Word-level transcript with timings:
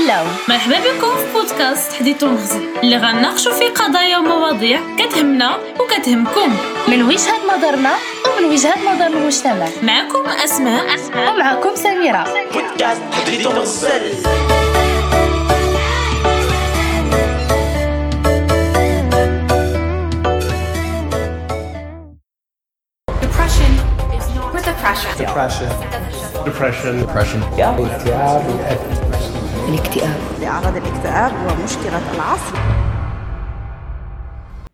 نتهلاو 0.00 0.26
مرحبا 0.48 0.78
بكم 0.78 1.16
في 1.16 1.32
بودكاست 1.32 1.92
حديث 1.92 2.22
ومغزل 2.22 2.68
اللي 2.82 2.96
غنناقشوا 2.96 3.52
فيه 3.52 3.68
قضايا 3.68 4.18
ومواضيع 4.18 4.80
كتهمنا 4.98 5.56
وكتهمكم. 5.80 6.56
من 6.88 7.02
وجهة 7.02 7.56
نظرنا 7.56 7.94
ومن 8.26 8.50
وجهة 8.50 8.94
نظر 8.94 9.06
المجتمع. 9.06 9.68
معكم 9.82 10.26
أسماء. 10.44 10.84
ومعكم 11.16 11.74
سميرة. 11.74 12.24
بودكاست 12.52 13.02
حديث 13.12 13.46
ومغزل 13.46 14.12
Depression 23.22 23.72
with 24.54 24.64
depression. 24.66 25.10
depression, 26.46 26.94
depression, 27.00 27.40
depression, 29.76 30.40
لأعراض 30.40 30.76
الاكتئاب 30.76 31.32
ومشكلة 31.32 32.14
العصر. 32.14 32.56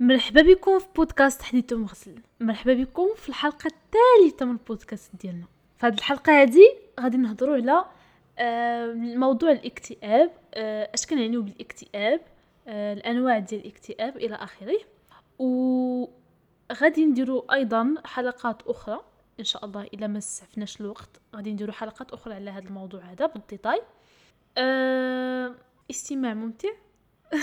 مرحبا 0.00 0.42
بكم 0.42 0.78
في 0.78 0.87
بودكاست 0.96 1.42
حديث 1.42 1.73
ومغسل 1.73 2.14
مرحبا 2.41 2.74
بكم 2.74 3.09
في 3.16 3.28
الحلقة 3.28 3.66
الثالثة 3.66 4.46
من 4.46 4.52
البودكاست 4.52 5.10
ديالنا. 5.16 5.46
في 5.78 5.87
هذه 5.87 5.95
الحلقة 5.95 6.42
هذه 6.42 6.60
غادي 7.01 7.16
نهضروا 7.16 7.54
على 7.54 7.84
موضوع 9.16 9.51
الاكتئاب. 9.51 10.30
آه، 10.54 10.90
اش 10.95 11.06
كنعنيو 11.06 11.42
بالاكتئاب؟ 11.42 12.20
آه، 12.68 12.92
الأنواع 12.92 13.38
ديال 13.38 13.60
الاكتئاب 13.60 14.16
إلى 14.16 14.34
آخره. 14.34 14.78
وغادي 15.38 17.06
نديروا 17.06 17.54
أيضا 17.54 17.95
حلقات 18.04 18.62
أخرى. 18.66 19.01
إن 19.40 19.45
شاء 19.45 19.65
الله 19.65 19.82
إلا 19.82 20.06
ما 20.06 20.18
استعفناش 20.18 20.80
الوقت 20.80 21.10
غادي 21.37 21.52
نديروا 21.52 21.74
حلقات 21.74 22.13
أخرى 22.13 22.35
على 22.35 22.51
هذا 22.51 22.68
الموضوع 22.68 23.01
هذا 23.01 23.26
بالديتاي. 23.26 23.82
أه... 24.57 25.54
استماع 25.90 26.35
ممتع. 26.35 26.68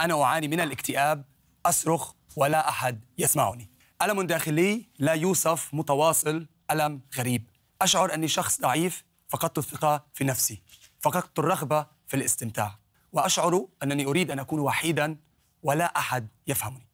أنا 0.00 0.22
أعاني 0.22 0.48
من 0.48 0.60
الاكتئاب 0.60 1.24
أصرخ 1.66 2.12
ولا 2.36 2.68
أحد 2.68 3.04
يسمعني. 3.18 3.70
ألم 4.02 4.22
داخلي 4.22 4.88
لا 4.98 5.12
يوصف 5.12 5.74
متواصل 5.74 6.46
ألم 6.70 7.00
غريب. 7.18 7.50
أشعر 7.82 8.14
أني 8.14 8.28
شخص 8.28 8.60
ضعيف 8.60 9.04
فقدت 9.28 9.58
الثقة 9.58 10.06
في 10.14 10.24
نفسي 10.24 10.62
فقدت 11.00 11.38
الرغبة 11.38 11.86
في 12.06 12.16
الاستمتاع. 12.16 12.78
وأشعر 13.12 13.66
أنني 13.82 14.06
أريد 14.06 14.30
أن 14.30 14.38
أكون 14.38 14.60
وحيدا 14.60 15.16
ولا 15.62 15.98
أحد 15.98 16.28
يفهمني. 16.46 16.86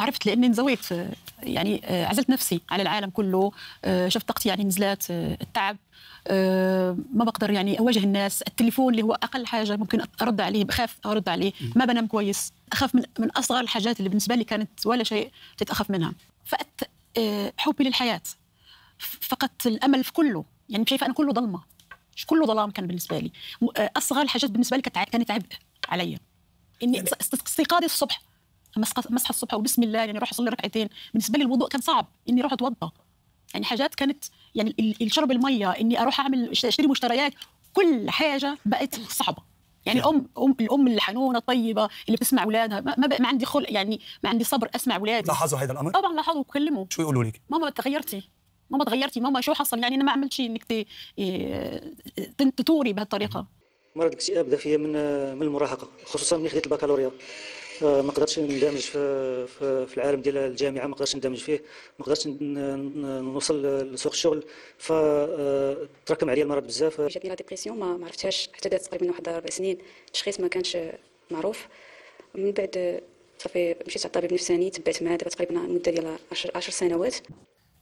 عرفت 0.00 0.26
لأني 0.26 0.46
انزويت 0.46 0.92
آه، 0.92 1.10
يعني 1.42 1.80
آه، 1.84 2.06
عزلت 2.06 2.30
نفسي 2.30 2.60
على 2.70 2.82
العالم 2.82 3.10
كله 3.10 3.52
آه، 3.84 4.08
شفت 4.08 4.28
طاقتي 4.28 4.48
يعني 4.48 4.64
نزلات 4.64 5.10
آه، 5.10 5.38
التعب 5.42 5.76
ما 7.14 7.24
بقدر 7.24 7.50
يعني 7.50 7.78
أواجه 7.78 7.98
الناس 7.98 8.42
التليفون 8.42 8.92
اللي 8.92 9.02
هو 9.02 9.12
أقل 9.12 9.46
حاجة 9.46 9.76
ممكن 9.76 10.00
أرد 10.22 10.40
عليه 10.40 10.64
بخاف 10.64 10.96
أرد 11.06 11.28
عليه 11.28 11.52
ما 11.76 11.84
بنام 11.84 12.06
كويس 12.06 12.52
أخاف 12.72 12.94
من 12.94 13.02
من 13.18 13.30
أصغر 13.30 13.60
الحاجات 13.60 13.98
اللي 13.98 14.08
بالنسبة 14.08 14.34
لي 14.34 14.44
كانت 14.44 14.86
ولا 14.86 15.04
شيء 15.04 15.30
تتأخف 15.58 15.90
منها. 15.90 16.12
فقدت 16.44 16.90
آه، 17.18 17.52
حبي 17.58 17.84
للحياة. 17.84 18.20
فقدت 18.98 19.66
الأمل 19.66 20.04
في 20.04 20.12
كله. 20.12 20.44
يعني 20.68 20.84
شايفة 20.88 21.06
أنا 21.06 21.14
كله 21.14 21.32
ضلمة. 21.32 21.60
مش 22.16 22.26
كله 22.26 22.46
ظلام 22.46 22.70
كان 22.70 22.86
بالنسبة 22.86 23.18
لي. 23.18 23.32
أصغر 23.78 24.22
الحاجات 24.22 24.50
بالنسبة 24.50 24.76
لي 24.76 24.82
كانت 24.82 25.30
عبء 25.30 25.46
علي 25.88 26.18
إني 26.82 27.02
است- 27.02 27.34
استيقاظي 27.46 27.84
الصبح. 27.86 28.22
اصحى 28.82 29.30
الصبح 29.30 29.54
وبسم 29.54 29.82
الله 29.82 29.98
يعني 29.98 30.18
أروح 30.18 30.30
اصلي 30.30 30.50
ركعتين. 30.50 30.88
بالنسبة 31.14 31.38
لي 31.38 31.44
الوضوء 31.44 31.68
كان 31.68 31.80
صعب 31.80 32.06
إني 32.28 32.40
أروح 32.40 32.52
اتوضا 32.52 32.90
يعني 33.54 33.64
حاجات 33.66 33.94
كانت 33.94 34.24
يعني 34.54 34.74
ال- 34.80 35.02
ال- 35.02 35.12
شرب 35.12 35.30
المية 35.30 35.70
إني 35.70 36.00
أروح 36.02 36.20
أعمل 36.20 36.50
أشتري 36.50 36.86
مشتريات 36.86 37.32
كل 37.72 38.10
حاجة 38.10 38.58
بقت 38.66 38.94
صعبة. 39.00 39.42
يعني 39.86 40.00
الام 40.00 40.28
أم 40.38 40.54
الأم 40.60 40.88
الحنونة 40.88 41.38
الطيبة 41.38 41.88
اللي 42.06 42.16
بتسمع 42.16 42.42
أولادها 42.44 42.80
ما, 42.80 42.94
ما, 43.20 43.28
عندي 43.28 43.44
خلق 43.46 43.72
يعني 43.72 44.00
ما 44.24 44.30
عندي 44.30 44.44
صبر 44.44 44.70
أسمع 44.74 44.96
أولادي. 44.96 45.26
لاحظوا 45.28 45.58
هذا 45.58 45.72
الأمر؟ 45.72 45.90
طبعا 45.92 46.12
لاحظوا 46.14 46.40
وكلموا 46.40 46.86
شو 46.90 47.02
يقولوا 47.02 47.24
لك؟ 47.24 47.40
ماما 47.50 47.70
تغيرتي. 47.70 48.22
ماما 48.70 48.84
تغيرتي. 48.84 49.20
ماما 49.20 49.40
شو 49.40 49.54
حصل؟ 49.54 49.78
يعني 49.78 49.94
أنا 49.94 50.04
ما 50.04 50.12
عملت 50.12 50.32
شيء 50.32 50.46
إنك 50.46 50.64
ت- 50.64 50.86
إيه، 51.18 51.94
تنتوري 52.38 52.92
بهالطريقة. 52.92 53.46
مرض 53.96 54.06
الاكتئاب 54.06 54.46
بدا 54.46 54.56
فيا 54.56 54.76
من 54.76 54.92
من 55.36 55.42
المراهقة 55.42 55.88
خصوصا 56.06 56.36
ملي 56.36 56.48
خديت 56.48 56.66
البكالوريا. 56.66 57.10
ما 57.82 58.10
قدرتش 58.10 58.38
نندمج 58.38 58.80
في 58.80 59.46
في 59.46 59.86
في 59.86 59.96
العالم 59.96 60.20
ديال 60.20 60.36
الجامعة 60.36 60.86
ما 60.86 60.94
قدرتش 60.94 61.16
نندمج 61.16 61.36
فيه 61.36 61.62
ما 61.98 62.04
قدرتش 62.04 62.26
نوصل 62.26 63.66
لسوق 63.66 64.12
الشغل. 64.12 64.44
فتراكم 64.78 66.30
عليا 66.30 66.42
المرض 66.42 66.66
بزاف. 66.66 67.00
جاتني 67.00 67.30
لا 67.30 67.36
ديبرسيون 67.36 67.78
ما 67.78 67.96
ما 67.96 68.06
عرفتهاش. 68.06 68.48
حتى 68.52 68.68
دازت 68.68 68.86
تقريبا 68.86 69.10
واحد 69.10 69.28
أربع 69.28 69.50
سنين. 69.50 69.78
التشخيص 70.06 70.40
ما 70.40 70.48
كانش 70.48 70.78
معروف. 71.30 71.68
من 72.34 72.52
بعد 72.52 73.00
صافي 73.38 73.74
مشيت 73.86 74.02
على 74.02 74.14
الطبيب 74.14 74.32
نفساني 74.32 74.70
تبعت 74.70 75.02
معاه. 75.02 75.16
دابا 75.16 75.30
تقريبا 75.30 75.54
مدة 75.54 75.92
ديال 75.92 76.16
10 76.54 76.70
سنوات. 76.70 77.16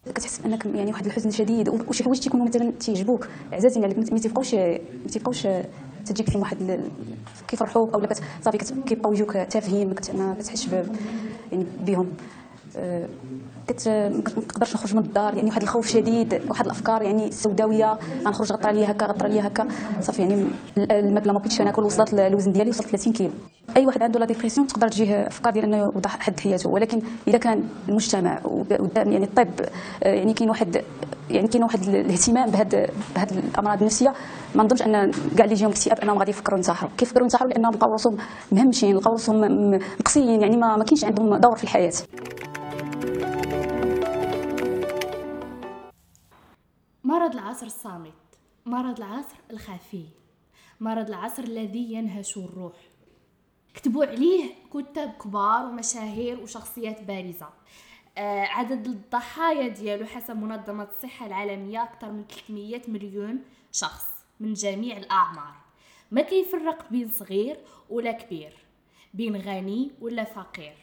كتحس 0.07 0.39
بانك 0.39 0.67
يعني 0.67 0.91
واحد 0.91 1.07
الحزن 1.07 1.31
شديد. 1.31 1.69
وشي 1.69 2.05
حوايج 2.05 2.21
تيكونوا 2.21 2.47
مثلا 2.47 2.71
تيعجبوك؟ 2.71 3.29
عزازين 3.53 3.85
عليك 3.85 3.99
ما 3.99 4.19
تيبقاوش 4.19 4.55
ما 4.55 5.09
تيبقاوش 5.13 5.47
تجيك 6.09 6.31
فيهم 6.31 6.41
واحد 6.43 6.81
كيفرحوك 7.49 7.95
كت- 8.07 8.21
صافي 8.45 8.59
كيبقاو 8.87 9.13
يجوك 9.13 9.33
تافهين 9.37 9.89
ما 9.89 9.95
كت- 9.95 10.15
ما 10.15 10.35
كتحسش 10.39 10.69
يعني 11.53 11.67
بهم 11.87 12.07
آه، 12.77 13.09
كت 13.67 13.89
ما 13.89 14.23
تقدرش 14.49 14.75
نخرج 14.75 14.95
من 14.95 15.03
الدار 15.03 15.35
يعني 15.35 15.49
واحد 15.49 15.63
الخوف 15.63 15.87
شديد 15.89 16.41
واحد 16.49 16.65
الأفكار 16.65 17.03
يعني 17.03 17.33
سوداوية 17.33 17.99
غنخرج 18.25 18.53
غطرى 18.53 18.73
ليا 18.73 18.91
هكا 18.91 19.07
غطرى 19.07 19.29
ليا 19.29 19.47
هكا. 19.47 19.67
صافي 20.01 20.23
يعني 20.23 20.35
ال- 20.79 20.93
الماكله 20.93 21.33
ما 21.33 21.39
بغيتش 21.39 21.61
ناكل 21.61 21.83
وصلت 21.83 22.15
الوزن 22.15 22.53
ديالي 22.53 22.71
وصلت 22.71 22.87
30 22.89 23.13
كيلو. 23.13 23.31
أي 23.77 23.87
واحد 23.87 24.03
عنده 24.03 24.21
لا 24.21 24.27
ديبرسيون 24.27 24.67
تقدر 24.67 24.89
تجيه 24.89 25.27
أفكار 25.27 25.53
ديال 25.53 25.65
أنه 25.65 25.77
يوضع 25.77 26.11
حد 26.11 26.41
حياته. 26.41 26.71
ولكن 26.71 27.03
إذا 27.29 27.39
كان 27.39 27.69
المجتمع 27.89 28.41
يعني 28.97 29.25
الطب 29.25 29.61
آه، 30.03 30.09
يعني 30.15 30.35
كاين 30.35 30.51
واحد 30.51 30.85
يعني 31.31 31.49
كاين 31.49 31.63
واحد 31.63 31.83
ال- 31.83 31.97
الاهتمام 31.97 32.51
بهاد 32.51 32.91
بهاد 33.15 33.33
الأمراض 33.33 33.79
النفسية 33.79 34.15
ما 34.55 34.65
نظنش 34.65 34.83
أن 34.83 35.11
كاع 35.11 35.45
اللي 35.45 35.53
يجيهم 35.55 35.71
اكتئاب 35.71 35.99
أنهم 36.01 36.19
غادي 36.19 36.31
يفكروا 36.31 36.59
ينتحروا 36.59 36.91
كيفكروا 36.99 37.23
ينتحروا 37.23 37.51
لأنهم 37.51 37.73
لقاو 37.75 37.93
راسهم 37.93 38.17
مهمشين 38.53 38.97
لقاو 38.97 39.13
راسهم 39.13 39.71
مقصيين 40.01 40.41
يعني 40.43 40.57
ما 40.57 40.77
ما 40.77 40.85
كاينش 40.85 41.05
عندهم 41.05 41.37
دور 41.37 41.57
في 41.57 41.65
الحياة. 41.65 41.93
مرض 47.05 47.33
العصر 47.35 47.67
الصامت 47.67 48.13
مرض 48.67 48.97
العصر 48.99 49.37
الخفي 49.51 50.05
مرض 50.81 51.09
العصر 51.09 51.43
الذي 51.43 51.93
ينهش 51.93 52.37
الروح. 52.37 52.73
كتبوا 53.77 54.05
عليه 54.05 54.55
كتاب 54.75 55.13
كبار 55.13 55.67
ومشاهير 55.67 56.41
وشخصيات 56.41 57.03
بارزة. 57.03 57.49
آه 58.19 58.45
عدد 58.45 58.87
الضحايا 58.87 59.69
ديالو 59.69 60.07
حسب 60.07 60.37
منظمة 60.37 60.85
الصحة 60.85 61.27
العالمية 61.27 61.83
أكثر 61.83 62.13
من 62.13 62.25
300 62.25 62.83
مليون 62.89 63.43
شخص 63.73 64.05
من 64.41 64.53
جميع 64.53 64.97
الأعمار. 64.97 65.55
ما 66.11 66.23
كيفرق 66.23 66.91
بين 66.91 67.09
صغير 67.09 67.57
ولا 67.91 68.13
كبير؟ 68.13 68.53
بين 69.15 69.37
غني 69.37 69.91
ولا 70.01 70.25
فقير؟ 70.25 70.77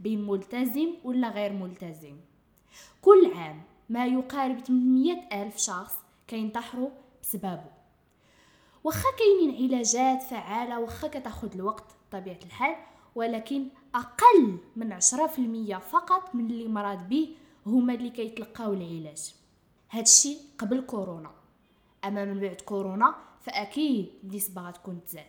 بين 0.00 0.26
ملتزم 0.26 0.88
ولا 1.04 1.28
غير 1.28 1.52
ملتزم؟ 1.52 2.16
كل 3.02 3.32
عام 3.34 3.62
ما 3.88 4.06
يقارب 4.06 4.58
800 4.58 5.42
ألف 5.42 5.56
شخص 5.56 5.94
كينتحروا 6.28 6.90
بسببه 7.22 7.74
واخا 8.84 9.08
كاينين 9.18 9.72
علاجات 9.72 10.22
فعالة 10.22 10.80
واخا 10.80 11.08
كتاخد 11.08 11.54
الوقت 11.54 11.84
بطبيعة 12.14 12.38
الحال 12.44 12.76
ولكن 13.14 13.68
أقل 13.94 14.58
من 14.76 15.00
10% 15.00 15.78
فقط 15.78 16.34
من 16.34 16.50
اللي 16.50 16.68
مرض 16.68 17.08
به 17.08 17.28
هما 17.66 17.94
اللي 17.94 18.10
كيتلقاو 18.10 18.72
العلاج. 18.72 19.34
هادشي 19.90 20.36
قبل 20.58 20.80
كورونا. 20.80 21.30
أما 22.04 22.24
من 22.24 22.40
بعد 22.40 22.60
كورونا 22.60 23.14
فأكيد 23.40 24.08
النسبة 24.24 24.62
غتكون 24.62 25.04
تزاد. 25.04 25.24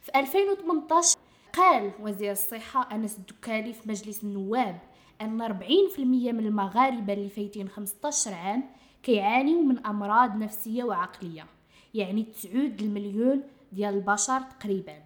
في 0.00 0.18
2018 0.18 1.18
قال 1.52 1.92
وزير 2.00 2.32
الصحة 2.32 2.94
أنس 2.94 3.18
الدكالي 3.18 3.72
في 3.72 3.88
مجلس 3.88 4.24
النواب 4.24 4.78
أن 5.20 5.42
40% 5.42 5.98
من 5.98 6.46
المغاربة 6.46 7.12
اللي 7.12 7.28
فايتين 7.28 7.68
15 7.68 8.34
عام 8.34 8.64
كيعانيوا 9.02 9.62
من 9.62 9.86
أمراض 9.86 10.36
نفسية 10.36 10.84
وعقلية 10.84 11.46
يعني 11.94 12.22
9 12.22 12.52
المليون 12.52 13.42
ديال 13.72 13.94
البشر 13.94 14.40
تقريبا. 14.40 15.02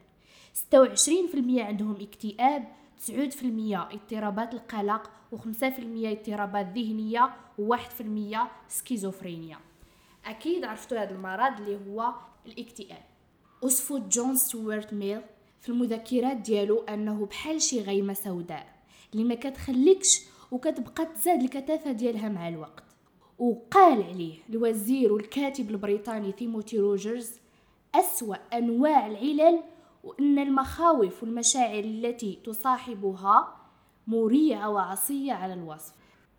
26% 0.55 1.59
عندهم 1.59 1.97
اكتئاب 2.01 2.65
9% 3.07 3.13
اضطرابات 3.75 4.55
القلق 4.55 5.11
و5% 5.33 5.65
اضطرابات 6.05 6.67
ذهنية 6.79 7.31
و1% 7.61 8.39
سكيزوفرينيا. 8.69 9.59
أكيد 10.27 10.65
عرفتوا 10.65 10.99
هذا 11.03 11.11
المرض 11.11 11.61
اللي 11.61 11.79
هو 11.91 12.15
الاكتئاب. 12.47 13.03
وصفوا 13.63 13.99
جون 13.99 14.37
ستوارت 14.37 14.95
ميل 14.95 15.21
في 15.61 15.69
المذكرات 15.69 16.37
ديالو 16.37 16.79
أنه 16.79 17.27
بحال 17.27 17.63
شي 17.63 17.81
غيمة 17.81 18.13
سوداء 18.13 18.67
اللي 19.13 19.25
ما 19.25 19.35
كتخليكش 19.35 20.21
وكتبقى 20.51 21.07
تزاد 21.07 21.43
الكثافة 21.43 21.93
ديالها 21.93 22.29
مع 22.29 22.49
الوقت. 22.49 22.85
وقال 23.39 24.03
عليه 24.03 24.35
الوزير 24.51 25.13
والكاتب 25.13 25.71
البريطاني 25.71 26.33
تيموثي 26.33 26.79
روجرز 26.79 27.31
أسوأ 27.95 28.37
أنواع 28.53 29.07
العلل 29.07 29.61
وأن 30.05 30.39
المخاوف 30.39 31.23
والمشاعر 31.23 31.85
التي 31.85 32.39
تصاحبها 32.45 33.57
مريعة 34.07 34.69
وعصية 34.71 35.33
على 35.33 35.55
الوصف. 35.55 35.93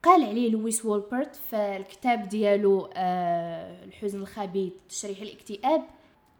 قال 0.03 0.23
عليه 0.23 0.49
لويس 0.49 0.85
وولبرت 0.85 1.35
في 1.35 1.77
الكتاب 1.77 2.29
ديالو 2.29 2.89
آه 2.93 3.85
الحزن 3.85 4.21
الخبيث 4.21 4.73
تشريح 4.89 5.21
الاكتئاب 5.21 5.83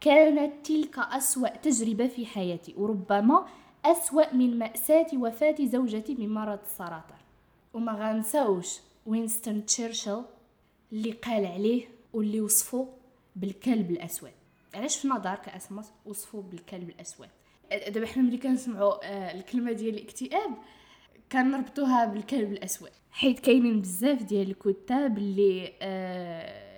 كانت 0.02 0.66
تلك 0.68 1.00
أسوأ 1.00 1.48
تجربة 1.48 2.08
في 2.08 2.26
حياتي 2.26 2.74
وربما 2.78 3.46
أسوأ 3.86 4.34
من 4.34 4.60
مأساة 4.60 5.08
وفاة 5.14 5.56
زوجتي 5.62 6.16
من 6.16 6.34
مرض 6.34 6.60
السرطان. 6.66 7.22
وما 7.74 7.92
غنساوش 7.92 8.80
وينستون 9.06 9.66
تشرشل 9.66 10.24
اللي 10.92 11.12
قال 11.12 11.46
عليه 11.46 11.88
واللي 12.14 12.42
وصفه 12.42 12.88
بالكلب 13.36 13.92
الأسود. 13.92 14.32
علاش 14.74 14.98
في 14.98 15.08
نظر 15.08 15.36
كأسماء 15.36 15.86
وصفوا 16.06 16.42
بالكلب 16.42 16.90
الأسود؟ 16.90 17.28
دابا 17.72 18.08
حنا 18.08 18.24
ملي 18.24 18.38
كنسمعوا 18.38 19.06
آه، 19.06 19.32
الكلمة 19.34 19.72
ديال 19.72 19.96
الاكتئاب 19.96 20.58
كنربطوها 21.32 22.06
بالكلب 22.06 22.52
الأسود. 22.52 22.90
حيت 23.12 23.40
كاينين 23.40 23.82
بزاف 23.82 24.24
ديال 24.24 24.50
الكتاب 24.50 25.18
اللي 25.18 25.74
آه 25.82 26.72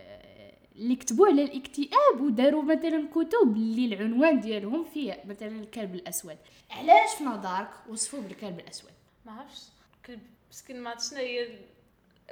اللي 0.76 0.96
كتبوا 0.96 1.28
على 1.28 1.44
الاكتئاب 1.44 2.22
وداروا 2.22 2.64
مثلا 2.64 3.08
كتب 3.12 3.56
اللي 3.56 3.86
العنوان 3.86 4.40
ديالهم 4.40 4.84
فيه 4.84 5.24
مثلا 5.26 5.60
الكلب 5.60 5.96
الأسود. 5.96 6.38
علاش 6.72 7.16
في 7.18 7.24
نظرك 7.24 7.70
وصفوه 7.90 8.22
بالكلب 8.22 8.60
الأسود؟ 8.60 8.92
ما 9.26 9.32
عرفتش. 9.32 9.62
كلب 10.06 10.20
مسكين 10.50 10.82
ما 10.82 10.98
شنو 10.98 11.20
هي 11.20 11.48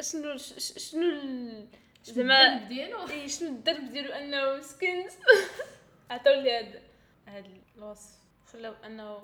شنو 0.01 0.37
شنو 0.77 1.11
زعما 2.03 2.53
الدرب 2.55 2.67
ديالو؟ 2.69 3.07
اي 3.09 3.29
شنو 3.29 3.49
الدرب 3.49 3.89
ديالو؟ 3.89 4.11
أنه 4.11 4.57
مسكين 4.57 5.07
عطاو 6.11 6.41
لي 6.41 6.59
هذا 6.59 6.81
هذا 7.25 7.47
الوصف. 7.77 8.17
خلاو 8.45 8.73
انه 8.73 9.23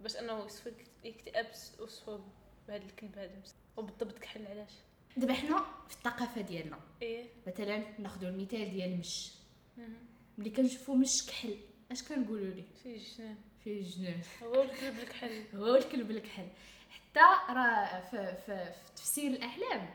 باش 0.00 0.16
أنه 0.16 0.32
يوصف 0.32 0.72
الاكتئاب 1.04 1.46
وصفوه 1.80 2.24
بهذا 2.68 2.84
الكلب 2.84 3.18
هذا. 3.18 3.36
مسكين. 3.42 3.60
وبالضبط 3.76 4.18
كحل 4.18 4.46
علاش. 4.46 4.72
دابا 5.16 5.34
حنا 5.34 5.64
في 5.88 5.94
الثقافة 5.94 6.40
ديالنا. 6.40 6.80
إيه. 7.02 7.26
مثلا 7.46 7.82
ناخذ 7.98 8.24
المثال 8.24 8.70
ديال 8.70 8.92
المش 8.92 9.30
مهم. 9.78 9.96
ملي 10.38 10.50
كنشوفو 10.50 10.94
مش 10.94 11.26
كحل 11.26 11.56
اش 11.92 12.02
كنقولوا 12.02 12.54
ليه؟ 12.54 12.64
فيه 12.82 12.98
جنان. 12.98 13.36
فيه 13.64 13.82
جنان. 13.82 14.20
هو 14.42 14.62
الكلب 14.62 14.98
الكحل. 14.98 15.44
هو 15.58 15.76
الكلب 15.76 16.10
الكحل. 16.10 16.48
حتى 16.90 17.20
راه 17.54 18.00
في, 18.00 18.36
في, 18.46 18.72
في 18.72 18.92
تفسير 18.96 19.30
الأحلام 19.30 19.94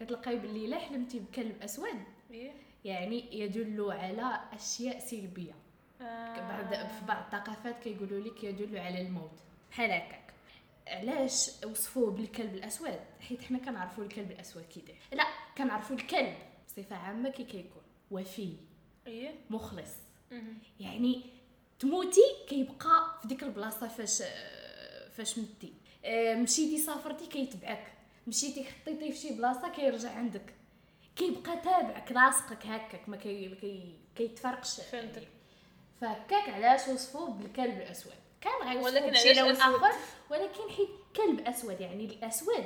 كتلقاي 0.00 0.38
باللي 0.38 0.64
الا 0.66 0.78
حلمتي 0.78 1.18
بكلب 1.18 1.62
اسود 1.62 2.00
إيه. 2.30 2.52
يعني 2.84 3.40
يدل 3.40 3.90
على 3.90 4.40
أشياء 4.52 4.98
سلبية. 4.98 5.54
بعد 6.00 6.74
في 6.74 7.04
بعض 7.08 7.24
الثقافات 7.24 7.78
كيقولوا 7.82 8.20
لك 8.20 8.44
يدل 8.44 8.78
على 8.78 9.00
الموت. 9.00 9.40
بحال 9.70 9.90
هكاك. 9.92 10.34
علاش 10.86 11.50
وصفوه 11.64 12.10
بالكلب 12.10 12.54
الأسود؟ 12.54 13.00
حيت 13.20 13.42
حنا 13.42 13.58
كنعرفوا 13.58 14.04
الكلب 14.04 14.30
الأسود 14.30 14.62
كي 14.62 14.80
داير. 14.80 14.98
لا 15.12 15.24
كنعرفوا 15.58 15.96
الكلب 15.96 16.34
بصفة 16.66 16.96
عامة 16.96 17.30
كي 17.30 17.44
كيكون 17.44 17.82
وفي 18.10 18.52
إيه. 19.06 19.34
مخلص. 19.50 19.90
يعني 20.80 21.22
تموتي 21.78 22.20
كيبقى 22.48 23.18
في 23.22 23.28
ديك 23.28 23.42
البلاصة 23.42 23.88
فاش 23.88 24.22
فاش 25.12 25.38
متي. 25.38 25.72
آه، 26.04 26.34
مشيتي 26.34 26.78
سافرتي 26.78 27.26
كيتبعك. 27.26 27.92
مشيتي 28.26 28.64
حطيتيه 28.64 29.10
في 29.10 29.16
شي 29.16 29.34
بلاصة 29.34 29.68
كيرجع 29.68 30.10
عندك. 30.10 30.54
كيبقى 31.16 31.56
تابعك 31.56 32.12
لاصقك 32.12 32.66
هكاك 32.66 33.08
ما 33.08 33.16
كي 33.16 33.54
كي 33.54 33.98
كيتفرقش. 34.16 34.80
فهمتك. 34.80 35.28
فهكاك 36.00 36.48
علاش 36.48 36.88
وصفوه 36.88 37.30
بالكلب 37.30 37.76
الأسود. 37.76 38.12
كان 38.40 38.68
غيوصفوه 38.68 38.92
ولكن 38.92 39.10
بشي 39.10 39.32
لون؟ 39.40 39.50
آخر 39.50 39.92
ولكن 40.30 40.70
حيت 40.76 40.88
كلب 41.16 41.40
أسود 41.40 41.80
يعني 41.80 42.04
الأسود 42.04 42.64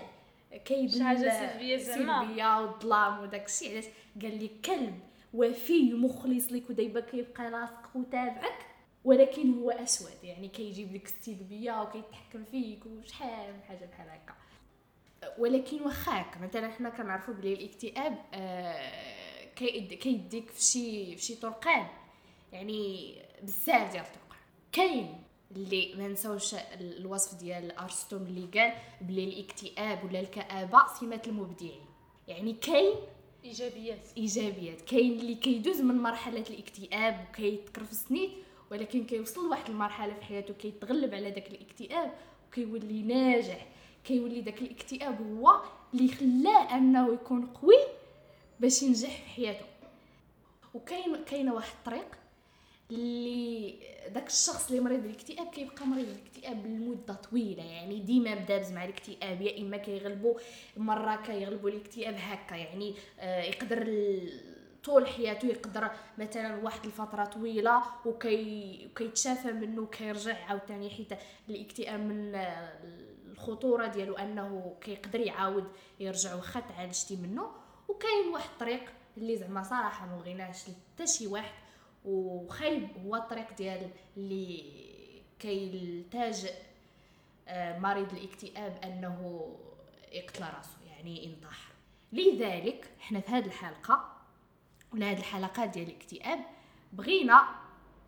كيدل 0.64 0.92
شي 0.92 1.04
حاجة 1.04 1.52
سلبية 1.52 1.76
زعما. 1.76 2.26
سلبيه 2.26 2.60
والظلام 2.60 3.18
وداك 3.20 3.46
الشيء 3.46 3.70
علاش؟ 3.72 3.84
قال 4.22 4.38
لي 4.38 4.50
كلب 4.64 5.00
وفي 5.34 5.92
مخلص 5.92 6.52
لك 6.52 6.70
ودايما 6.70 7.00
كيبقى 7.00 7.50
لاصق 7.50 7.90
وتابعك 7.94 8.66
ولكن 9.04 9.58
هو 9.58 9.70
أسود. 9.70 10.24
يعني 10.24 10.48
كيجيب 10.48 10.94
لك 10.94 11.04
السلبية 11.04 11.82
وكيتحكم 11.82 12.44
فيك 12.44 12.86
وشحال 12.86 13.52
من 13.54 13.62
حاجة 13.62 13.86
بحال 13.86 14.08
هكا. 14.08 14.34
ولكن 15.38 15.82
واخاك 15.82 16.40
مثلا 16.42 16.68
حنا 16.72 16.90
كنعرفوا 16.90 17.34
بلي 17.34 17.52
الاكتئاب 17.52 18.18
آه 18.34 19.44
كيد- 19.56 19.94
كيديك 19.94 20.50
في 20.50 20.64
شي 20.64 21.16
في 21.16 21.22
شي 21.22 21.34
طرقان 21.34 21.86
يعني 22.52 23.14
بزاف 23.42 23.92
ديال 23.92 24.04
الطرق 24.04 24.36
كاين 24.72 25.22
اللي 25.56 25.94
ما 25.94 26.08
نساوش 26.08 26.54
ال- 26.54 26.98
الوصف 26.98 27.38
ديال 27.38 27.72
أرسطو 27.78 28.16
اللي 28.16 28.60
قال 28.60 28.72
بلي 29.00 29.24
الاكتئاب 29.24 30.04
ولا 30.04 30.20
الكآبة 30.20 30.86
سمات 31.00 31.28
المبدعين. 31.28 31.80
يعني 32.28 32.52
كاين 32.52 32.94
إيجابيات. 33.44 33.98
إيجابيات. 34.16 34.80
كاين 34.80 35.12
اللي 35.20 35.34
كيدوز 35.34 35.80
من 35.80 35.94
مرحلة 35.94 36.44
الاكتئاب 36.50 37.26
وكيتكرف 37.30 37.92
سنين 37.92 38.30
ولكن 38.70 39.04
كيوصل 39.06 39.46
لواحد 39.46 39.68
المرحلة 39.70 40.14
في 40.14 40.24
حياته 40.24 40.54
كيتغلب 40.54 41.14
على 41.14 41.30
داك 41.30 41.48
الاكتئاب 41.50 42.12
وكيولي 42.48 43.02
ناجح. 43.02 43.66
كيولي 44.08 44.40
داك 44.40 44.62
الاكتئاب 44.62 45.18
هو 45.20 45.60
اللي 45.94 46.08
خلاه 46.08 46.76
انه 46.76 47.12
يكون 47.14 47.46
قوي 47.46 47.76
باش 48.60 48.82
ينجح 48.82 49.08
في 49.22 49.28
حياته. 49.28 49.64
وكاين 50.74 51.24
كاينة 51.24 51.54
واحد 51.54 51.72
الطريق 51.78 52.06
اللي 52.90 53.74
داك 54.14 54.26
الشخص 54.26 54.68
اللي 54.70 54.80
مريض 54.82 55.02
بالاكتئاب 55.02 55.46
كيبقى 55.46 55.86
مريض 55.86 56.06
بالاكتئاب 56.06 56.66
لمدة 56.66 57.14
طويلة. 57.14 57.62
يعني 57.64 58.00
ديما 58.00 58.34
مدابز 58.34 58.72
مع 58.72 58.84
الاكتئاب 58.84 59.40
يا 59.42 59.58
إما 59.62 59.76
كيغلبوا 59.76 60.34
مرة 60.76 61.16
كيغلبوا 61.16 61.70
الاكتئاب 61.70 62.14
هكا. 62.18 62.54
يعني 62.54 62.94
آه 63.20 63.42
يقدر 63.42 63.88
طول 64.84 65.06
حياته 65.06 65.46
يقدر 65.48 65.90
مثلا 66.18 66.56
واحد 66.56 66.84
الفترة 66.84 67.24
طويلة 67.24 67.82
وكي 68.06 68.88
منه 69.52 69.86
كيرجع 69.86 70.44
عاوتاني 70.44 70.90
حيت 70.90 71.12
الاكتئاب 71.48 72.00
من 72.00 72.32
الخطورة 73.38 73.86
ديالو 73.86 74.16
أنه 74.16 74.76
كيقدر 74.80 75.20
يعاود 75.20 75.68
يرجع 76.00 76.34
واخا 76.34 76.60
تعالجتي 76.60 77.16
منه. 77.16 77.50
وكاين 77.88 78.28
واحد 78.32 78.48
الطريق 78.52 78.92
اللي 79.16 79.36
زعما 79.36 79.62
صراحة 79.62 80.06
ما 80.06 80.16
بغيناش 80.16 80.64
حتى 80.64 81.06
شي 81.06 81.26
واحد. 81.26 81.54
وخايب 82.04 82.88
هو 83.06 83.16
الطريق 83.16 83.56
ديال 83.56 83.90
اللي 84.16 84.64
كيلتاج 85.38 86.46
آه، 87.48 87.78
مريض 87.78 88.12
الاكتئاب 88.12 88.78
أنه 88.84 89.46
يقتل 90.12 90.44
راسو 90.44 90.78
يعني 90.86 91.24
ينتحر 91.24 91.72
لذلك 92.12 92.90
حنا 92.98 93.20
في 93.20 93.30
هذه 93.32 93.46
الحلقة 93.46 94.12
ولا 94.92 95.10
هذه 95.10 95.18
الحلقات 95.18 95.68
ديال 95.68 95.88
الاكتئاب 95.88 96.38
بغينا 96.92 97.48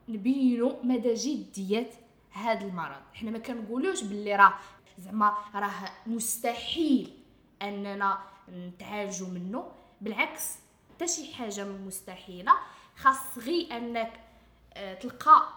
نبينوا 0.08 0.72
مدى 0.82 1.14
جدية 1.14 1.90
هذا 2.30 2.66
المرض. 2.66 3.02
حنا 3.14 3.30
ما 3.30 3.38
كنقولوش 3.38 4.02
باللي 4.02 4.36
راه 4.36 4.54
زعما 5.00 5.34
راه 5.54 5.92
مستحيل 6.06 7.22
اننا 7.62 8.18
نتعالجوا 8.48 9.28
منه. 9.28 9.72
بالعكس 10.00 10.54
حتى 10.94 11.08
شي 11.08 11.34
حاجة 11.34 11.64
مستحيلة. 11.64 12.52
خاص 12.96 13.38
غير 13.38 13.76
انك 13.76 14.20
آه، 14.74 14.94
تلقى 14.94 15.48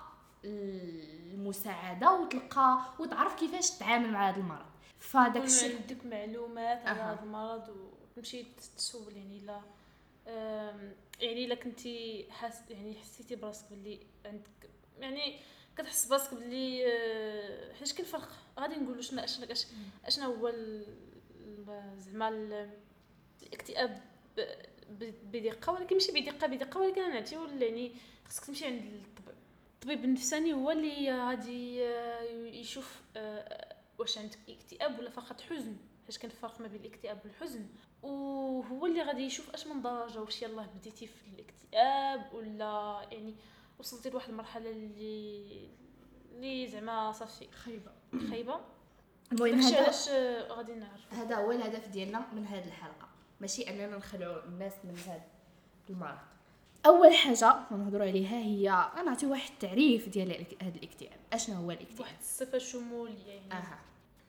المساعدة 0.45 2.11
وتلقى 2.11 2.79
وتعرف 2.99 3.35
كيفاش 3.35 3.71
تتعامل 3.71 4.11
مع 4.11 4.29
هذا 4.29 4.37
المرض. 4.37 4.65
فداك 4.99 5.33
داك 5.33 5.43
الشيء 5.43 5.81
عندك 5.81 6.05
معلومات 6.05 6.87
على. 6.87 6.99
هذا 6.99 7.19
المرض 7.23 7.69
وتمشي 7.69 8.45
تسول 8.77 9.17
يعني 9.17 9.39
لا 9.39 9.61
يعني 11.19 11.45
إلا 11.45 11.55
كنتي 11.55 12.27
حاس 12.31 12.61
يعني 12.69 12.95
حسيتي 12.95 13.35
براسك 13.35 13.65
باللي 13.69 13.99
عندك 14.25 14.69
يعني 14.99 15.39
كتحس 15.77 16.05
براسك 16.07 16.33
باللي 16.33 16.85
آه، 16.93 17.73
حيت 17.73 17.91
كاين 17.91 18.05
فرق 18.07 18.29
غادي 18.59 18.75
نقولوا 18.75 19.01
شنو 19.01 19.23
اشنا 19.23 19.47
أش- 19.55 19.65
اشنا 20.05 20.25
هو 20.25 20.51
زعما 21.97 22.29
ال- 22.29 22.69
الاكتئاب 23.43 24.01
بدقة 25.23 25.73
ولكن 25.73 25.95
ماشي 25.95 26.11
بدقة 26.21 26.47
بدقة 26.47 26.79
ولكن 26.79 27.09
نعطيو 27.13 27.45
يعني 27.45 27.91
خصك 28.29 28.45
تمشي 28.45 28.65
عند 28.65 28.81
الطبيب 28.81 29.35
الطبيب 29.75 30.03
النفساني 30.05 30.53
هو 30.53 30.71
اللي 30.71 31.11
غادي 31.27 31.87
آه، 31.87 32.21
يشوف 32.47 33.01
آه، 33.17 33.75
واش 33.99 34.17
عندك 34.17 34.37
اكتئاب 34.49 34.99
ولا 34.99 35.09
فقط 35.09 35.41
حزن. 35.41 35.75
حيت 36.07 36.17
كاين 36.17 36.31
فرق 36.31 36.61
ما 36.61 36.67
بين 36.67 36.81
الاكتئاب 36.81 37.19
والحزن. 37.25 37.65
وهو 38.03 38.85
اللي 38.85 39.01
غادي 39.01 39.21
يشوف 39.23 39.49
أش 39.49 39.67
من 39.67 39.81
درجه 39.81 40.19
واش 40.21 40.41
يلاه 40.41 40.65
بديتي 40.75 41.07
في 41.07 41.13
الاكتئاب 41.33 42.33
ولا 42.33 43.01
يعني 43.11 43.35
وصلتي 43.79 44.09
لواحد 44.09 44.29
المرحلة 44.29 44.69
اللي 44.69 45.69
اللي 46.35 46.67
زعما 46.67 47.11
صافي. 47.11 47.51
خايبة. 47.51 47.91
خايبة. 48.29 48.59
المهم 49.31 49.59
هذا 49.59 49.77
علاش 49.77 50.09
آه، 50.09 50.47
غادي 50.47 50.73
نعرف 50.73 51.13
هذا 51.13 51.35
هو 51.35 51.51
الهدف 51.51 51.87
ديالنا 51.87 52.25
من 52.33 52.45
هذه 52.45 52.67
الحلقة. 52.67 53.07
ماشي 53.41 53.69
أننا 53.69 53.97
نخلعوا 53.97 54.43
الناس 54.43 54.73
من 54.83 54.97
هذا 54.97 55.23
المرض. 55.89 56.17
أول 56.85 57.13
حاجة 57.13 57.55
نهضروا 57.71 58.05
عليها 58.05 58.37
هي 58.37 58.63
نعطي 59.05 59.25
واحد 59.25 59.51
التعريف 59.51 60.09
ديال 60.09 60.45
هذا 60.61 60.75
الاكتئاب. 60.75 61.19
أشنو 61.33 61.55
هو 61.55 61.71
الاكتئاب؟ 61.71 61.99
واحد 61.99 62.17
الصفة 62.19 62.57
شمولية 62.57 63.31
يعني. 63.31 63.53
أها. 63.53 63.79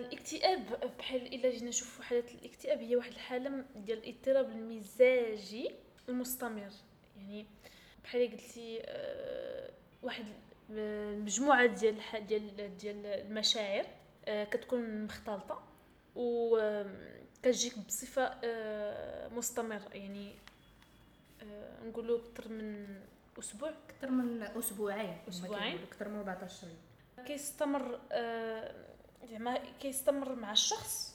الاكتئاب 0.01 0.93
بحال 0.99 1.35
إلا 1.35 1.51
جينا 1.51 1.69
نشوفوا 1.69 2.05
حالة 2.05 2.25
الاكتئاب 2.35 2.79
هي 2.79 2.97
واحد 2.97 3.13
الحالة 3.13 3.65
ديال 3.77 3.99
الاضطراب 3.99 4.51
المزاجي 4.51 5.71
المستمر. 6.09 6.71
يعني 7.17 7.47
بحال 8.05 8.31
قلتي 8.31 8.83
آه 8.85 9.71
واحد 10.03 10.25
مجموعة 11.19 11.67
ديال 11.67 12.01
ديال 12.27 12.77
ديال 12.77 13.07
المشاعر 13.07 13.87
آه 14.25 14.45
كتكون 14.45 15.05
مختلطة 15.05 15.63
و 16.17 16.59
كتجيك 17.43 17.79
بصفة 17.79 18.23
آه 18.45 19.29
مستمرة. 19.29 19.89
يعني 19.93 20.33
نقولوا 21.85 22.19
أكثر 22.19 22.49
من 22.49 22.87
أسبوع. 23.39 23.71
أكثر 23.89 24.11
من 24.11 24.43
أسبوعين 24.43 25.19
أسبوعين؟ 25.29 25.79
أكثر 25.83 26.09
من 26.09 26.19
14 26.19 26.67
يوم 26.67 27.27
كيستمر 27.27 28.01
زعما 29.25 29.59
كيستمر 29.81 30.35
مع 30.35 30.53
الشخص. 30.53 31.15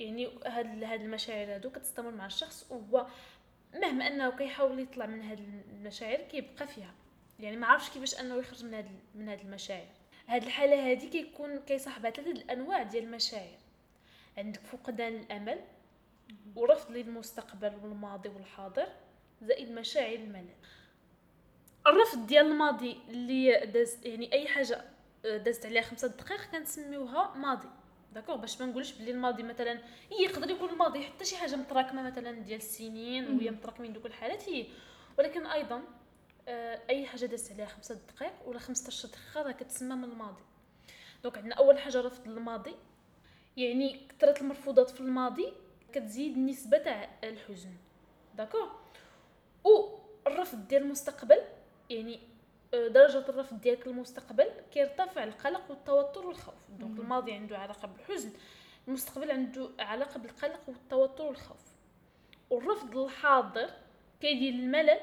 يعني 0.00 0.26
هاد 0.46 0.84
هاد 0.84 1.00
المشاعر 1.00 1.54
هادو 1.54 1.70
كتستمر 1.70 2.10
مع 2.10 2.26
الشخص 2.26 2.66
وهو 2.70 3.06
مهما 3.74 4.06
أنه 4.06 4.30
كيحاول 4.30 4.80
يطلع 4.80 5.06
من 5.06 5.22
هاد 5.22 5.40
المشاعر 5.72 6.16
كيبقى 6.16 6.66
فيها. 6.66 6.94
يعني 7.40 7.56
ما 7.56 7.66
عرفش 7.66 7.90
كيفاش 7.90 8.20
أنه 8.20 8.34
يخرج 8.34 8.64
من 8.64 8.74
هاد 8.74 8.86
من 9.14 9.28
هاد 9.28 9.40
المشاعر. 9.40 9.86
هاد 10.26 10.42
الحالة 10.42 10.90
هادي 10.90 11.08
كيكون 11.08 11.58
كيصاحبها 11.58 12.10
ثلاثة 12.10 12.30
الأنواع 12.30 12.82
ديال 12.82 13.04
المشاعر. 13.04 13.58
عندك 14.38 14.60
فقدان 14.60 15.16
الأمل 15.16 15.60
ورفض 16.56 16.90
للمستقبل 16.90 17.74
والماضي 17.82 18.28
والحاضر 18.28 18.86
زائد 19.42 19.70
مشاعر 19.70 20.14
الملل. 20.14 20.54
الرفض 21.86 22.26
ديال 22.26 22.46
الماضي 22.46 23.00
اللي 23.08 23.66
داز 23.66 23.98
يعني 24.06 24.32
أي 24.32 24.48
حاجة 24.48 24.84
دازت 25.24 25.66
عليها 25.66 25.82
خمسة 25.82 26.08
دقائق 26.08 26.50
كنسميوها 26.50 27.34
ماضي. 27.36 27.68
d'accord 28.14 28.36
باش 28.36 28.60
ما 28.60 28.66
نقولش 28.66 28.92
بلي 28.92 29.10
الماضي 29.10 29.42
مثلا 29.42 29.78
يقدر 30.20 30.50
يكون 30.50 30.68
الماضي 30.68 31.04
حتى 31.04 31.24
شي 31.24 31.36
حاجة 31.36 31.56
متراكمة 31.56 32.02
مثلا 32.02 32.32
ديال 32.32 32.58
السنين 32.58 33.36
وهي 33.36 33.50
متراكمين 33.50 33.92
دوك 33.92 34.06
الحالات 34.06 34.48
هي 34.48 34.66
ولكن 35.18 35.46
أيضا 35.46 35.82
آه 36.48 36.80
أي 36.90 37.06
حاجة 37.06 37.26
دازت 37.26 37.52
عليها 37.52 37.66
خمسة 37.66 38.00
دقائق 38.14 38.32
ولا 38.46 38.58
15 38.58 39.08
دقيقة 39.08 39.42
راه 39.42 39.52
كتسمى 39.52 39.96
من 39.96 40.04
الماضي. 40.04 40.42
donc 41.22 41.38
عندنا 41.38 41.54
أول 41.54 41.78
حاجة 41.78 42.00
رفض 42.00 42.28
الماضي 42.28 42.74
يعني 43.56 44.00
كثرة 44.08 44.40
المرفوضات 44.40 44.90
في 44.90 45.00
الماضي 45.00 45.52
كتزيد 45.92 46.38
نسبه 46.38 46.78
تاع 46.78 47.10
الحزن. 47.24 47.70
d'accord 48.36 48.68
والرفض 49.64 50.68
ديال 50.68 50.82
المستقبل 50.82 51.38
يعني 51.90 52.20
درجة 52.72 53.28
الرفض 53.28 53.60
ديالك 53.60 53.86
للمستقبل 53.86 54.50
كيرتفع 54.72 55.24
القلق 55.24 55.70
والتوتر 55.70 56.26
والخوف. 56.26 56.54
دونك 56.68 57.00
الماضي 57.00 57.32
عنده 57.32 57.58
علاقة 57.58 57.88
بالحزن 57.88 58.32
المستقبل 58.88 59.30
عنده 59.30 59.70
علاقة 59.78 60.18
بالقلق 60.18 60.60
والتوتر 60.68 61.24
والخوف. 61.24 61.72
والرفض 62.50 62.96
للحاضر 62.96 63.70
كيدير 64.20 64.54
الملل 64.54 65.00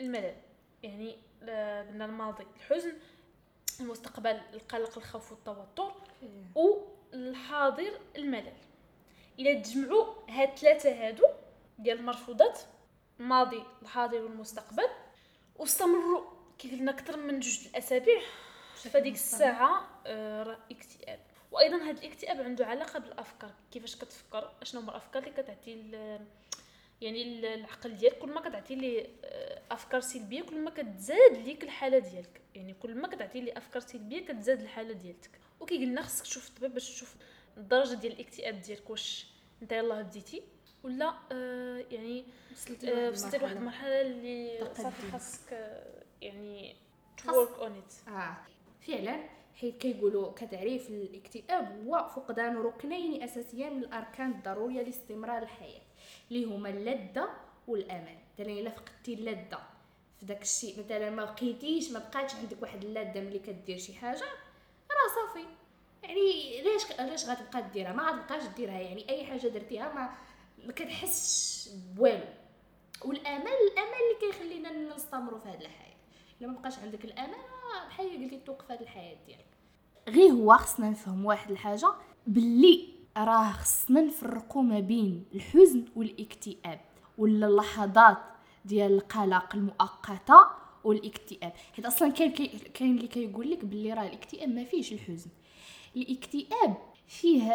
الملل. 0.00 0.36
يعني 0.82 1.16
قلنا 1.42 2.04
الماضي 2.04 2.46
الحزن 2.56 2.92
المستقبل 3.80 4.40
القلق 4.54 4.98
الخوف 4.98 5.32
والتوتر. 5.32 5.92
والحاضر 6.54 7.92
الملل. 8.16 8.52
إلى 9.38 9.60
تجمعوا 9.60 10.14
هاد 10.28 10.48
الثلاثه 10.48 10.90
هادو 10.90 11.24
ديال 11.78 11.98
المرفوضات 11.98 12.60
الماضي 13.20 13.62
الحاضر 13.82 14.22
والمستقبل 14.22 14.88
واستمروا 15.56 16.33
كي 16.58 16.70
قلنا 16.70 16.90
أكثر 16.90 17.16
من 17.16 17.40
جوج 17.40 17.66
الأسابيع. 17.66 18.20
فديك 18.74 19.14
الساعة 19.14 19.88
آه 20.06 20.42
راه 20.42 20.58
اكتئاب. 20.70 21.20
وأيضا 21.52 21.76
هذا 21.76 22.00
الاكتئاب 22.00 22.40
عنده 22.40 22.66
علاقة 22.66 22.98
بالأفكار 22.98 23.50
كيفاش 23.72 23.96
كتفكر 23.96 24.52
أشنو 24.62 24.80
هما 24.80 24.90
الأفكار 24.90 25.22
اللي 25.22 25.42
كتعطي 25.42 25.70
يعني 27.00 27.54
العقل 27.54 27.96
ديالك؟ 27.96 28.18
كل 28.18 28.30
ما 28.30 28.40
كتعطي 28.40 28.74
ليه 28.74 29.06
أفكار 29.70 30.00
سلبية 30.00 30.42
كل 30.42 30.58
ما 30.58 30.70
كتزاد 30.70 31.36
ليك 31.44 31.64
الحالة 31.64 31.98
ديالك. 31.98 32.40
يعني 32.54 32.74
كل 32.74 32.94
ما 32.94 33.08
كتعطي 33.08 33.40
ليه 33.40 33.58
أفكار 33.58 33.82
سلبية 33.82 34.26
كتزاد 34.26 34.60
الحالة 34.60 34.92
ديالك 34.92 35.30
وكي 35.60 35.76
قلنا 35.76 36.02
خصك 36.02 36.22
تشوف 36.24 36.48
الطبيب 36.48 36.74
باش 36.74 36.90
تشوف 36.90 37.14
الدرجة 37.56 37.94
ديال 37.94 38.12
الاكتئاب 38.12 38.60
ديالك 38.60 38.90
واش 38.90 39.26
أنت 39.62 39.72
يلاه 39.72 40.02
بديتي 40.02 40.42
ولا 40.82 41.14
آه 41.32 41.84
يعني 41.90 42.24
وصلتي 42.52 43.08
وصلتي 43.08 43.38
لواحد 43.38 43.56
المرحلة. 43.56 44.00
اللي 44.00 44.58
صافي 44.76 45.10
خاصك 45.12 45.52
يعني 46.24 46.76
تورك 47.24 47.58
اون 47.58 47.72
ات 47.78 48.08
آه. 48.08 48.36
فعلا 48.86 49.20
حيث 49.60 49.74
كيقولوا 49.74 50.32
كتعريف 50.32 50.88
الاكتئاب 50.90 51.86
هو 51.86 52.08
فقدان 52.16 52.56
ركنين 52.56 53.22
اساسيين 53.22 53.72
من 53.76 53.84
الأركان 53.84 54.30
الضرورية 54.30 54.82
لاستمرار 54.82 55.42
الحياة 55.42 55.80
اللي 56.30 56.44
هما 56.44 56.68
اللذة 56.68 57.28
والأمان. 57.68 58.18
مثلا 58.34 58.52
إلا 58.52 58.70
فقدتي 58.70 59.14
اللذة 59.14 59.58
في 60.20 60.26
داك 60.26 60.42
الشيء 60.42 60.84
مثلا 60.84 61.10
ما 61.10 61.24
بقيتيش 61.24 61.90
ما 61.90 61.98
بقاتش 61.98 62.34
عندك 62.34 62.62
واحد 62.62 62.84
اللذة 62.84 63.20
ملي 63.20 63.38
كدير 63.38 63.78
شي 63.78 63.94
حاجة 63.94 64.24
راه 64.90 65.14
صافي. 65.14 65.46
يعني 66.02 66.60
علاش 66.60 67.00
علاش 67.00 67.28
غتبقى 67.28 67.70
ديرها؟ 67.72 67.92
ما 67.92 68.02
غتبقاش 68.02 68.42
ديرها 68.56 68.80
يعني 68.80 69.08
أي 69.08 69.24
حاجة 69.24 69.46
درتيها 69.48 69.92
ما 69.94 70.14
ما 70.66 70.72
كتحسش 70.72 71.68
بوالو. 71.96 72.24
والامان 73.04 73.46
الامان 73.70 73.92
اللي 73.92 74.32
كيخلينا 74.32 74.94
نستمروا 74.94 75.38
في 75.38 75.48
هذه 75.48 75.60
الحياة. 75.60 75.93
الا 76.44 76.52
ما 76.52 76.58
بقاش 76.58 76.78
عندك 76.78 77.04
الامان 77.04 77.40
بحال 77.88 78.10
قلتي 78.10 78.40
توقف 78.46 78.70
هذه 78.70 78.80
الحياة 78.80 79.16
ديالك. 79.26 79.46
غير 80.08 80.32
هو 80.32 80.56
خصنا 80.56 80.90
نفهم 80.90 81.24
واحد 81.24 81.50
الحاجة 81.50 81.92
باللي 82.26 82.88
راه 83.16 83.52
خصنا 83.52 84.00
نفرقوا 84.00 84.62
ما 84.62 84.80
بين 84.80 85.24
الحزن 85.34 85.84
والاكتئاب 85.96 86.80
ولا 87.18 87.46
اللحظات 87.46 88.18
ديال 88.64 88.92
القلق 88.92 89.54
المؤقتة 89.54 90.46
والاكتئاب. 90.84 91.52
حيت 91.76 91.86
أصلا 91.86 92.12
كاين 92.12 92.32
كاين 92.74 92.96
اللي 92.96 93.08
كيقول 93.08 93.50
لك 93.50 93.64
باللي 93.64 93.92
راه 93.92 94.02
الاكتئاب 94.02 94.48
ما 94.48 94.64
فيهش 94.64 94.92
الحزن. 94.92 95.30
الاكتئاب 95.96 96.76
فيه 97.06 97.52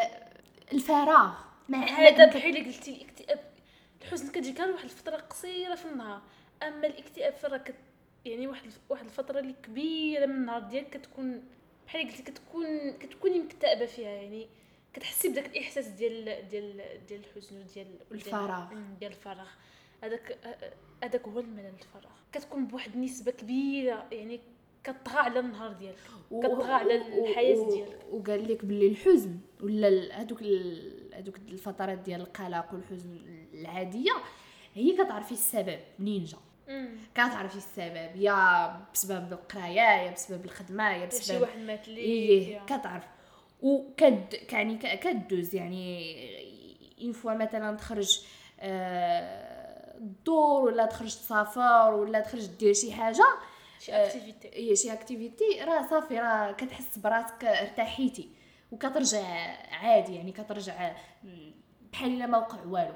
الفراغ. 0.74 1.34
ما 1.70 1.78
هذا 1.78 2.26
بحال 2.26 2.66
قلتي 2.66 2.96
الاكتئاب 2.96 3.40
الحزن 4.02 4.32
كتجي 4.32 4.54
كان 4.54 4.70
واحد 4.70 4.84
الفترة 4.84 5.16
قصيرة 5.18 5.76
في 5.76 5.86
النهار. 5.86 6.22
أما 6.64 6.88
الاكتئاب 6.88 7.34
فرا 7.34 7.58
كت 7.58 7.76
يعني 8.26 8.48
واحد 8.48 8.70
واحد 8.90 9.06
الفترة 9.06 9.40
اللي 9.40 9.56
كبيرة 9.64 10.26
من 10.26 10.36
النهار 10.36 10.62
ديالك 10.62 10.90
كتكون 10.90 11.44
بحال 11.88 12.08
قلتي 12.08 12.24
كتكون 12.24 12.92
كتكوني 13.00 13.40
مكتئبة 13.40 13.86
فيها 13.86 14.10
يعني 14.10 14.48
كتحسي 14.94 15.30
بداك 15.30 15.46
الإحساس 15.46 15.88
ديال 15.88 16.48
ديال 16.50 16.82
ديال 17.08 17.20
الحزن 17.20 17.58
وديال 17.62 17.88
الفراغ. 18.12 18.74
ديال 19.00 19.12
الفراغ. 19.12 19.48
هذاك 20.04 20.38
هذاك 21.04 21.28
هو 21.28 21.40
الملل 21.40 21.74
الفراغ. 21.80 22.14
كتكون 22.32 22.68
بواحد 22.68 22.94
النسبة 22.94 23.32
كبيرة 23.32 24.08
يعني 24.12 24.40
كطغى 24.84 25.18
على 25.18 25.40
النهار 25.40 25.74
ديالك. 25.74 25.98
كطغى 26.32 26.72
على 26.72 26.96
الحياة 26.96 27.70
ديالك. 27.70 28.06
وقال 28.12 28.52
لك 28.52 28.66
باللي 28.66 28.88
الحزن 28.88 29.40
ولا 29.64 30.22
هذوك 30.22 30.44
هذوك 31.14 31.36
الفترات 31.38 31.98
ديال 31.98 32.22
القلق 32.22 32.74
والحزن 32.74 33.20
العادية 33.54 34.12
هي 34.76 34.94
كتعرفي 34.94 35.32
السبب 35.32 35.80
منين 36.00 36.24
جا 36.24 36.38
كتعرفي 37.16 37.56
السبب 37.56 38.16
يا 38.16 38.68
بسبب 38.94 39.34
القراية 39.34 40.02
يا 40.06 40.12
بسبب 40.12 40.46
الخدمة 40.46 40.92
يا 40.92 41.06
بسبب 41.06 41.24
شي 41.24 41.38
واحد 41.38 41.60
مات 41.60 41.88
ليك 41.88 41.98
إيه 41.98 42.60
كتعرف. 42.66 43.04
وكد 43.62 44.34
يعني 44.52 44.78
كدوز 44.78 45.56
يعني 45.56 46.06
une 47.02 47.12
fois 47.12 47.34
مثلا 47.34 47.78
تخرج 47.78 48.20
آه 48.60 49.98
الدور 49.98 50.62
ولا 50.62 50.86
تخرج 50.86 51.16
تسافر 51.16 51.94
ولا 51.94 52.20
تخرج 52.20 52.46
دير 52.46 52.74
شي 52.74 52.94
حاجة 52.94 53.26
شي 53.80 53.92
activité 53.92 54.50
هي 54.54 54.76
شي 54.76 54.94
activité 54.94 55.64
راه 55.64 55.90
صافي 55.90 56.20
راه 56.20 56.52
كتحس 56.52 56.98
براسك 56.98 57.44
ارتاحيتي 57.46 58.30
وكترجع 58.72 59.24
عادي 59.72 60.16
يعني 60.16 60.32
كترجع 60.32 60.92
بحال 61.92 62.12
إلا 62.14 62.26
ما 62.26 62.38
وقع 62.38 62.58
والو. 62.66 62.94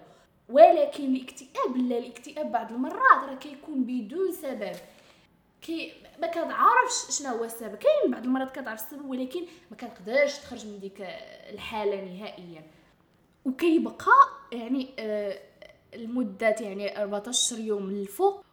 ولكن 0.49 1.15
الاكتئاب 1.15 1.77
لا 1.77 1.97
الاكتئاب 1.97 2.51
بعض 2.51 2.71
المرات 2.71 3.29
راه 3.29 3.35
كيكون 3.35 3.83
بدون 3.83 4.31
سبب. 4.31 4.75
كي 5.61 5.93
ما 6.21 6.27
كتعرفش 6.27 7.19
شنو 7.19 7.29
هو 7.37 7.43
السبب. 7.43 7.75
كاين 7.75 8.11
بعض 8.11 8.23
المرات 8.23 8.59
كتعرف 8.59 8.83
السبب 8.83 9.05
ولكن 9.09 9.41
ما 9.71 9.77
كتقدرش 9.77 10.37
تخرج 10.37 10.65
من 10.65 10.79
ديك 10.79 11.01
الحالة 11.53 12.01
نهائيا. 12.01 12.63
وكيبقى 13.45 13.95
يعني 14.51 14.89
آه 14.99 15.39
المدة 15.93 16.55
يعني 16.59 17.03
14 17.03 17.59
يوم 17.59 17.91
للفوق 17.91 18.43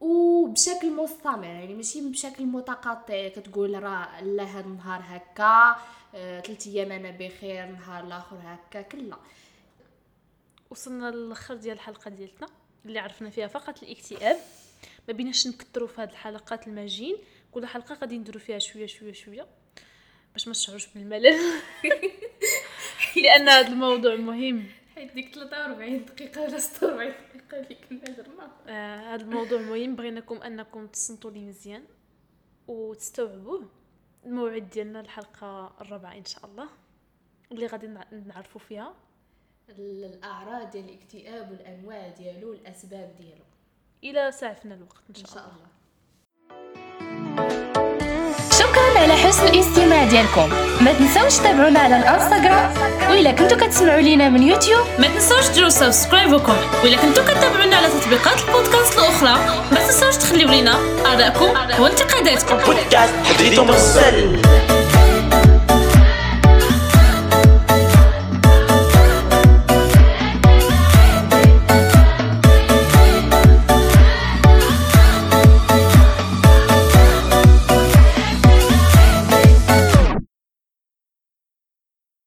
وبشكل 0.00 0.92
مستمر. 0.92 1.44
يعني 1.44 1.74
ماشي 1.74 2.10
بشكل 2.10 2.46
متقطع. 2.46 3.28
كتقول 3.28 3.82
راه 3.82 4.20
لا 4.20 4.42
هاد 4.58 4.64
النهار 4.66 5.00
هكا 5.04 5.76
آه، 6.14 6.40
ثلاث 6.40 6.66
أيام 6.66 6.92
أنا 6.92 7.10
بخير 7.10 7.66
نهار 7.66 8.04
الآخر 8.04 8.36
هكا 8.44 8.82
كلا. 8.82 9.16
وصلنا 10.70 11.10
للأخر 11.10 11.54
ديال 11.54 11.74
الحلقة 11.74 12.08
ديالتنا 12.10 12.48
اللي 12.86 12.98
عرفنا 12.98 13.30
فيها 13.30 13.46
فقط 13.46 13.82
الاكتئاب. 13.82 14.36
ما 15.08 15.14
بيناش 15.14 15.46
نكثروا 15.46 15.88
في 15.88 16.00
هذه 16.00 16.10
الحلقات 16.10 16.66
الماجين 16.66 17.16
كل 17.52 17.66
حلقة 17.66 17.94
غادي 17.94 18.18
نديروا 18.18 18.40
فيها 18.40 18.58
شوية 18.58 18.86
شوية 18.86 19.12
شوية 19.12 19.46
باش 20.32 20.46
ما 20.48 20.52
تشعروش 20.54 20.86
بالملل. 20.86 21.38
لأن 23.22 23.48
هذا 23.48 23.68
الموضوع 23.68 24.14
مهم. 24.16 24.66
حيت 24.94 25.12
ديك 25.12 25.34
43 25.34 26.04
دقيقة 26.04 26.42
ولا 26.42 26.58
46 26.58 27.14
دقيقة 27.34 27.56
اللي 27.62 27.74
كنا 27.74 28.04
درنا. 28.16 28.50
آه، 28.68 29.14
هذا 29.14 29.22
الموضوع 29.22 29.60
مهم. 29.60 29.96
بغيناكم 29.96 30.42
أنكم 30.42 30.86
تصنتوا 30.86 31.30
لي 31.30 31.40
مزيان 31.40 31.84
وتستوعبوه. 32.68 33.68
الموعد 34.26 34.70
ديالنا 34.70 35.00
الحلقة 35.00 35.76
الرابعة 35.80 36.14
إن 36.16 36.24
شاء 36.24 36.46
الله 36.46 36.68
اللي 37.52 37.66
غادي 37.66 37.86
نع- 37.86 38.14
نعرفوا 38.26 38.60
فيها. 38.60 38.94
الاعراض 39.68 40.70
ديال 40.70 40.84
الاكتئاب 40.84 41.50
والأنواع 41.50 42.08
ديالو 42.18 42.50
والأسباب 42.50 43.10
ديالو. 43.18 43.44
إلى 44.04 44.32
سعفنا 44.32 44.74
الوقت 44.74 45.02
إن 45.10 45.14
شاء, 45.14 45.26
شاء 45.34 45.44
الله. 45.44 45.54
الله 45.54 45.68
شكرا 48.58 48.98
على 49.02 49.12
حسن 49.12 49.46
الاستماع 49.46 50.04
ديالكم. 50.04 50.48
ما 50.84 50.92
تنساوش 50.92 51.36
تابعونا 51.36 51.80
على 51.80 51.96
الانستغرام. 51.96 52.72
وإلا 53.10 53.32
كنتو 53.32 53.56
كتسمعوا 53.56 54.00
لينا 54.00 54.28
من 54.28 54.42
يوتيوب 54.42 54.86
ما 54.98 55.08
تنسوش 55.08 55.48
ديروا 55.48 55.68
subscribe 55.68 56.32
و 56.32 56.37
comment 56.37 56.74
وإلا 56.84 56.96
كنتو 56.96 57.22
كتابعونا 57.22 57.76
على 57.76 57.88
تطبيقات 57.88 58.40
البودكاست 58.48 58.98
الأخرى 58.98 59.64
ما 59.72 59.86
تنسوش 59.86 60.16
تخليو 60.16 60.48
لينا 60.48 60.74
آرائكم 61.12 61.82
وانتقاداتكم. 61.82 62.56
بودكاست 62.56 63.14
حديث 63.14 63.58
مرسل 63.58 64.42